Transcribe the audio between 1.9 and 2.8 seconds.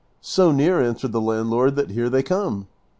here they come."